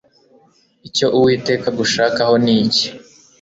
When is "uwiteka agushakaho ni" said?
1.17-2.53